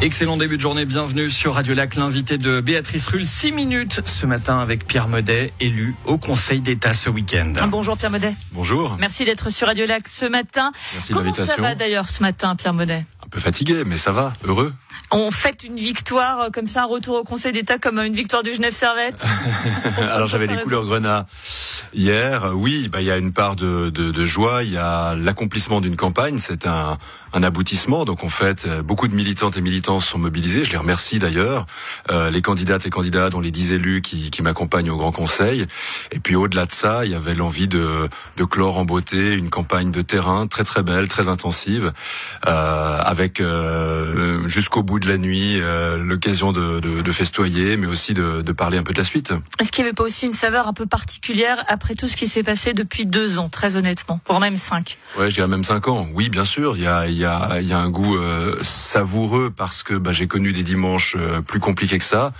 [0.00, 4.26] Excellent début de journée, bienvenue sur Radio Lac, l'invité de Béatrice Rulle, 6 minutes ce
[4.26, 7.52] matin avec Pierre Modet, élu au Conseil d'État ce week-end.
[7.68, 8.32] Bonjour Pierre Modet.
[8.52, 8.96] Bonjour.
[9.00, 10.70] Merci d'être sur Radio Lac ce matin.
[10.94, 14.32] Merci Comment ça va d'ailleurs ce matin Pierre Modet Un peu fatigué, mais ça va,
[14.44, 14.72] heureux.
[15.10, 18.42] On fête une victoire euh, comme ça, un retour au Conseil d'État comme une victoire
[18.42, 19.24] du Genève Servette
[20.12, 21.26] Alors j'avais les couleurs grenat
[21.94, 22.52] hier.
[22.54, 25.80] Oui, bah, il y a une part de, de, de joie, il y a l'accomplissement
[25.80, 26.98] d'une campagne, c'est un,
[27.32, 28.04] un aboutissement.
[28.04, 30.64] Donc en fait, euh, beaucoup de militantes et militants sont mobilisés.
[30.64, 31.66] Je les remercie d'ailleurs.
[32.10, 35.66] Euh, les candidates et candidats, dont les dix élus qui, qui m'accompagnent au Grand Conseil.
[36.12, 39.50] Et puis au-delà de ça, il y avait l'envie de, de clore en beauté une
[39.50, 41.92] campagne de terrain très très belle, très intensive,
[42.46, 47.86] euh, avec euh, jusqu'au bout de la nuit euh, l'occasion de, de, de, festoyer, mais
[47.86, 49.32] aussi de, de, parler un peu de la suite.
[49.60, 52.26] Est-ce qu'il n'y avait pas aussi une saveur un peu particulière après tout ce qui
[52.26, 54.98] s'est passé depuis deux ans, très honnêtement, voire même cinq?
[55.18, 56.06] Ouais, je dirais même cinq ans.
[56.14, 58.58] Oui, bien sûr, il y a, il y a, il y a un goût euh,
[58.62, 62.32] savoureux parce que bah, j'ai connu des dimanches euh, plus compliqués que ça.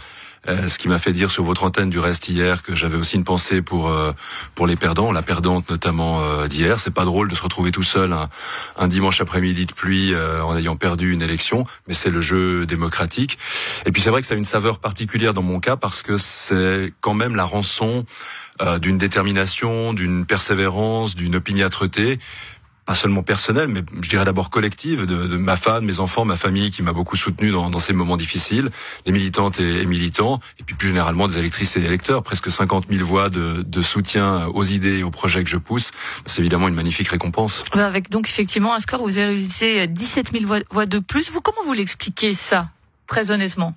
[0.47, 3.17] Euh, ce qui m'a fait dire sur votre antenne du reste hier que j'avais aussi
[3.17, 4.12] une pensée pour euh,
[4.55, 6.78] pour les perdants, la perdante notamment euh, d'hier.
[6.80, 8.28] C'est pas drôle de se retrouver tout seul un,
[8.77, 13.39] un dimanche après-midi de pluie en ayant perdu une élection, mais c'est le jeu démocratique.
[13.86, 16.17] Et puis c'est vrai que ça a une saveur particulière dans mon cas parce que
[16.17, 18.05] c'est quand même la rançon
[18.80, 22.19] d'une détermination, d'une persévérance, d'une opiniâtreté
[22.89, 26.39] pas seulement personnelle, mais je dirais d'abord collective, de, de, ma femme, mes enfants, ma
[26.39, 28.70] famille qui m'a beaucoup soutenu dans, dans, ces moments difficiles,
[29.05, 33.06] des militantes et, militants, et puis plus généralement des électrices et électeurs, presque 50 000
[33.06, 35.91] voix de, de soutien aux idées et aux projets que je pousse.
[36.25, 37.62] C'est évidemment une magnifique récompense.
[37.75, 41.30] Avec donc effectivement un score, vous avez réalisé 17 000 voix, voix de plus.
[41.30, 42.70] Vous comment vous l'expliquez ça,
[43.06, 43.77] très honnêtement?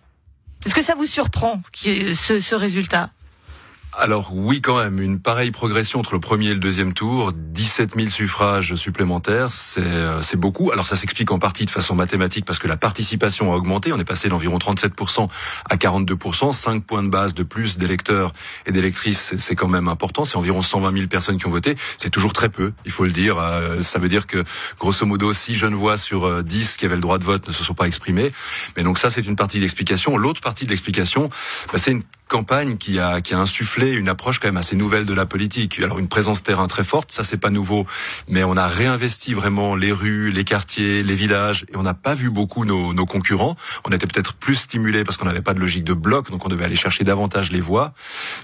[0.66, 3.10] Est-ce que ça vous surprend ce, ce résultat?
[3.98, 7.96] Alors oui, quand même, une pareille progression entre le premier et le deuxième tour, 17
[7.96, 10.72] 000 suffrages supplémentaires, c'est euh, c'est beaucoup.
[10.72, 13.92] Alors ça s'explique en partie de façon mathématique parce que la participation a augmenté.
[13.92, 15.28] On est passé d'environ 37%
[15.70, 18.32] à 42%, 5 points de base de plus d'électeurs
[18.66, 20.24] et d'électrices, c'est quand même important.
[20.24, 21.76] C'est environ 120 000 personnes qui ont voté.
[21.98, 23.38] C'est toujours très peu, il faut le dire.
[23.40, 24.44] Euh, ça veut dire que
[24.80, 27.54] grosso modo, 6 jeunes voix sur 10 euh, qui avaient le droit de vote ne
[27.54, 28.32] se sont pas exprimés.
[28.78, 30.18] Mais donc ça, c'est une partie de l'explication.
[30.18, 31.30] L'autre partie de l'explication,
[31.74, 35.06] bah, c'est une campagne qui a, qui a insufflé une approche quand même assez nouvelle
[35.06, 35.80] de la politique.
[35.80, 37.86] Alors une présence terrain très forte, ça c'est pas nouveau,
[38.30, 42.16] mais on a réinvesti vraiment les rues, les quartiers, les villages, et on n'a pas
[42.16, 43.58] vu beaucoup nos, nos concurrents.
[43.84, 46.50] On était peut-être plus stimulés parce qu'on n'avait pas de logique de bloc, donc on
[46.50, 47.94] devait aller chercher davantage les voix.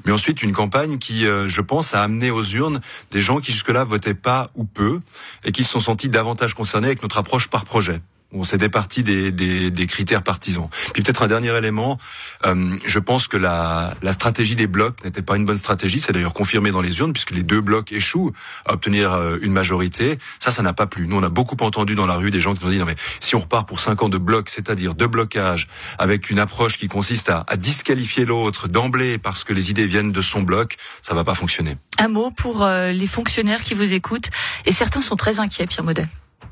[0.05, 2.81] Mais ensuite une campagne qui, euh, je pense, a amené aux urnes
[3.11, 4.99] des gens qui jusque-là votaient pas ou peu,
[5.45, 8.01] et qui se sont sentis davantage concernés avec notre approche par projet.
[8.33, 10.67] On s'est départi des, des, des, critères partisans.
[10.93, 11.97] Puis peut-être un dernier élément,
[12.45, 16.01] euh, je pense que la, la stratégie des blocs n'était pas une bonne stratégie.
[16.01, 18.33] C'est d'ailleurs confirmé dans les urnes puisque les deux blocs échouent
[18.65, 20.17] à obtenir euh, une majorité.
[20.39, 21.07] Ça, ça n'a pas plu.
[21.07, 22.85] Nous, on a beaucoup entendu dans la rue des gens qui nous ont dit non
[22.85, 25.67] mais si on repart pour cinq ans de blocs, c'est-à-dire de blocage,
[25.97, 30.11] avec une approche qui consiste à, à disqualifier l'autre d'emblée parce que les idées viennent
[30.11, 31.77] de son bloc, ça va pas fonctionner.
[31.97, 34.29] Un mot pour euh, les fonctionnaires qui vous écoutent
[34.65, 36.07] et certains sont très inquiets, Pierre Modet.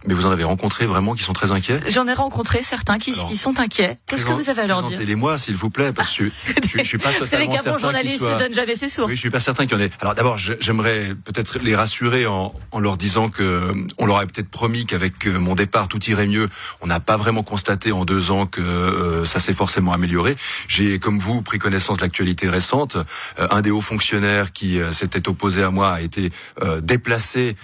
[0.08, 3.12] Mais vous en avez rencontré vraiment qui sont très inquiets J'en ai rencontré certains qui,
[3.12, 3.98] qui sont inquiets.
[4.06, 6.84] Qu'est-ce que vous avez à leur dire Présentez-les-moi, s'il vous plaît, parce que je, je,
[6.84, 7.58] suis pas totalement certain.
[7.58, 9.10] Vous savez bon journaliste ne donne jamais ses sources.
[9.10, 9.90] Oui, je suis pas certain qu'il y en ait.
[10.02, 14.50] Alors d'abord, j'aimerais peut-être les rassurer en, en, leur disant que on leur avait peut-être
[14.50, 16.50] promis qu'avec euh, mon départ tout irait mieux.
[16.82, 20.36] On n'a pas vraiment constaté en deux ans que euh, ça s'est forcément amélioré.
[20.68, 22.98] J'ai, comme vous, pris connaissance de l'actualité récente.
[23.40, 26.32] Euh, un des hauts fonctionnaires qui euh, s'était opposé à moi a été
[26.62, 27.56] euh, déplacé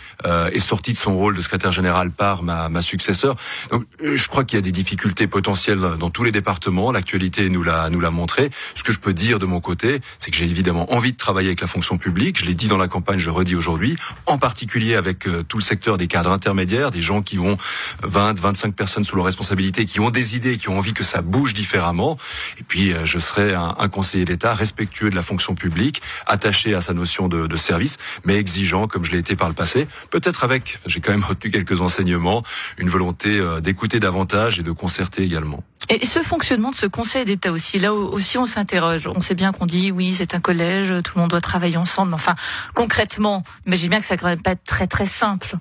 [0.53, 3.35] et sorti de son rôle de secrétaire général par ma, ma successeur.
[3.71, 6.91] Donc, je crois qu'il y a des difficultés potentielles dans tous les départements.
[6.91, 8.49] L'actualité nous l'a nous l'a montré.
[8.75, 11.49] Ce que je peux dire de mon côté, c'est que j'ai évidemment envie de travailler
[11.49, 12.39] avec la fonction publique.
[12.39, 13.95] Je l'ai dit dans la campagne, je le redis aujourd'hui,
[14.25, 17.57] en particulier avec euh, tout le secteur des cadres intermédiaires, des gens qui ont
[18.03, 21.21] 20, 25 personnes sous leur responsabilité, qui ont des idées, qui ont envie que ça
[21.21, 22.17] bouge différemment.
[22.59, 26.73] Et puis, euh, je serai un, un conseiller d'État respectueux de la fonction publique, attaché
[26.73, 29.87] à sa notion de, de service, mais exigeant comme je l'ai été par le passé.
[30.09, 34.71] Peut-être avec, j'ai quand même retenu quelques enseignements, une volonté euh, d'écouter davantage et de
[34.71, 35.63] concerter également.
[35.89, 39.07] Et ce fonctionnement de ce Conseil d'État aussi, là aussi on s'interroge.
[39.07, 42.11] On sait bien qu'on dit oui, c'est un collège, tout le monde doit travailler ensemble.
[42.11, 42.35] Mais enfin,
[42.73, 45.55] concrètement, imaginez bien que ça ne va pas être très très simple.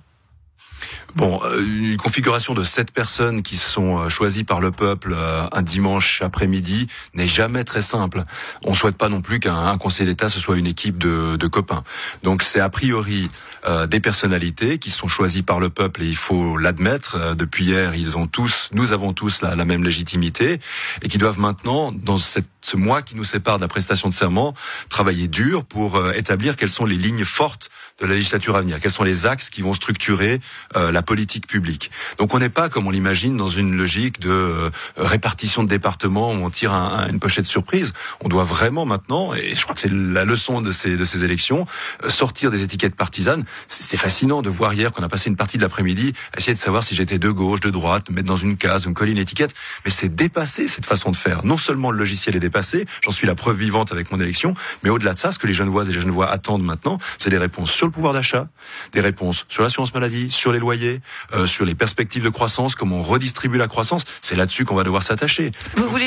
[1.16, 5.46] Bon, euh, une configuration de sept personnes qui sont euh, choisies par le peuple euh,
[5.52, 8.24] un dimanche après-midi n'est jamais très simple.
[8.62, 11.82] On souhaite pas non plus qu'un conseil d'État ce soit une équipe de, de copains.
[12.22, 13.28] Donc c'est a priori
[13.66, 17.34] euh, des personnalités qui sont choisies par le peuple et il faut l'admettre.
[17.34, 20.60] depuis hier, ils ont tous, nous avons tous la, la, même légitimité
[21.02, 24.14] et qui doivent maintenant, dans cette, ce mois qui nous sépare de la prestation de
[24.14, 24.54] serment,
[24.88, 27.70] travailler dur pour établir quelles sont les lignes fortes
[28.00, 30.40] de la législature à venir, quels sont les axes qui vont structurer
[30.74, 31.90] la politique publique.
[32.18, 36.32] Donc on n'est pas comme on l'imagine dans une logique de euh, répartition de départements
[36.32, 37.92] où on tire une pochette surprise.
[38.20, 41.66] On doit vraiment maintenant, et je crois que c'est la leçon de ces, élections,
[42.04, 43.44] euh, sortir des étiquettes partisanes.
[43.66, 46.58] C'était fascinant de voir hier qu'on a passé une partie de l'après-midi à essayer de
[46.58, 49.18] savoir si j'étais de gauche, de droite, me mettre dans une case, me coller une
[49.18, 49.54] étiquette.
[49.84, 51.44] Mais c'est dépassé cette façon de faire.
[51.44, 54.90] Non seulement le logiciel est dépassé, j'en suis la preuve vivante avec mon élection, mais
[54.90, 57.70] au-delà de ça, ce que les Genevoises et les Genevois attendent maintenant, c'est des réponses
[57.70, 58.48] sur le pouvoir d'achat,
[58.92, 60.89] des réponses sur l'assurance maladie, sur les loyers,
[61.32, 64.04] euh, sur les perspectives de croissance, comment on redistribue la croissance.
[64.20, 65.52] C'est là-dessus qu'on va devoir s'attacher.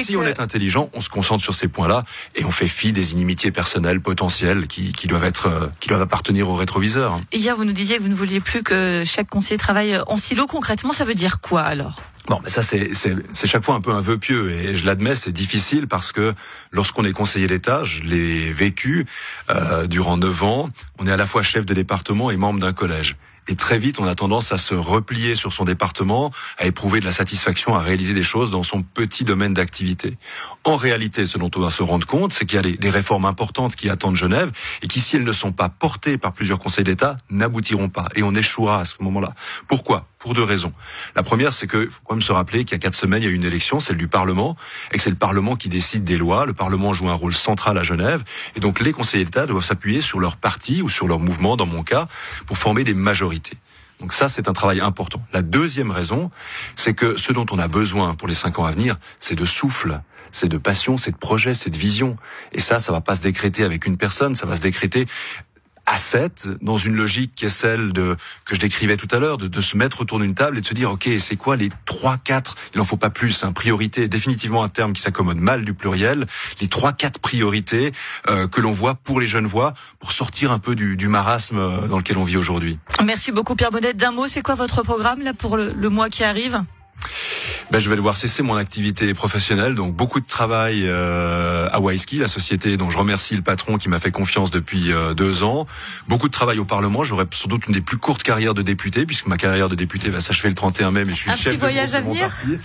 [0.03, 2.03] Si on est intelligent, on se concentre sur ces points-là
[2.35, 6.01] et on fait fi des inimitiés personnelles potentielles qui, qui doivent être, euh, qui doivent
[6.01, 7.19] appartenir au rétroviseur.
[7.31, 10.47] Hier, vous nous disiez que vous ne vouliez plus que chaque conseiller travaille en silo.
[10.47, 11.99] Concrètement, ça veut dire quoi alors?
[12.27, 15.15] Bon, mais ça c'est c'est chaque fois un peu un vœu pieux et je l'admets,
[15.15, 16.33] c'est difficile parce que
[16.71, 19.05] lorsqu'on est conseiller d'État, je l'ai vécu
[19.49, 20.69] euh, durant neuf ans.
[20.99, 23.17] On est à la fois chef de département et membre d'un collège.
[23.47, 27.05] Et très vite, on a tendance à se replier sur son département, à éprouver de
[27.05, 30.17] la satisfaction, à réaliser des choses dans son petit domaine d'activité.
[30.63, 33.25] En réalité, ce dont on doit se rendre compte, c'est qu'il y a des, réformes
[33.25, 34.51] importantes qui attendent Genève
[34.81, 38.07] et qui, si elles ne sont pas portées par plusieurs conseils d'État, n'aboutiront pas.
[38.15, 39.33] Et on échouera à ce moment-là.
[39.67, 40.07] Pourquoi?
[40.19, 40.71] Pour deux raisons.
[41.17, 43.25] La première, c'est que faut quand même se rappeler qu'il y a quatre semaines, il
[43.25, 44.55] y a eu une élection, celle du Parlement,
[44.93, 46.45] et que c'est le Parlement qui décide des lois.
[46.45, 48.23] Le Parlement joue un rôle central à Genève,
[48.55, 51.65] et donc les conseillers d'État doivent s'appuyer sur leur parti ou sur leur mouvement, dans
[51.65, 52.07] mon cas,
[52.45, 53.32] pour former des majorités.
[53.99, 55.21] Donc ça, c'est un travail important.
[55.31, 56.29] La deuxième raison,
[56.75, 59.45] c'est que ce dont on a besoin pour les cinq ans à venir, c'est de
[59.45, 60.01] souffle
[60.33, 62.17] c'est de passion, c'est de projet, c'est de vision.
[62.51, 65.05] Et ça, ça va pas se décréter avec une personne, ça va se décréter
[65.93, 69.37] à 7 dans une logique qui est celle de que je décrivais tout à l'heure
[69.37, 71.69] de, de, se mettre autour d'une table et de se dire ok c'est quoi les
[71.85, 75.63] trois quatre il en faut pas plus hein, priorité définitivement un terme qui s'accommode mal
[75.63, 76.25] du pluriel
[76.61, 77.91] les trois quatre priorités
[78.27, 81.59] euh, que l'on voit pour les jeunes voix pour sortir un peu du, du marasme
[81.59, 82.79] euh, dans lequel on vit aujourd'hui.
[83.05, 83.93] Merci beaucoup Pierre Bonnet.
[83.93, 86.63] D'un mot c'est quoi votre programme là pour le, le mois qui arrive?
[87.73, 92.19] Ben, je vais devoir cesser mon activité professionnelle, donc beaucoup de travail euh, à Waiski,
[92.19, 95.65] la société dont je remercie le patron qui m'a fait confiance depuis euh, deux ans.
[96.07, 97.03] Beaucoup de travail au Parlement.
[97.03, 100.11] J'aurai sans doute une des plus courtes carrières de député, puisque ma carrière de député
[100.11, 102.27] va s'achever le 31 mai, mais je suis Un chef voyage de, à mon venir
[102.27, 102.59] parti.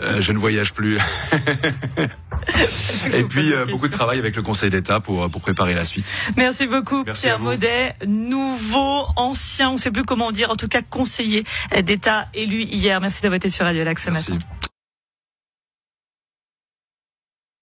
[0.00, 0.96] Euh, je ne voyage plus.
[3.12, 6.06] Et puis euh, beaucoup de travail avec le Conseil d'État pour pour préparer la suite.
[6.36, 7.38] Merci beaucoup Merci Pierre.
[7.38, 11.44] Maudet, nouveau, ancien, on ne sait plus comment dire, en tout cas conseiller
[11.82, 13.00] d'État élu hier.
[13.00, 14.32] Merci d'avoir été sur Radio Lac ce Merci.
[14.32, 14.67] matin.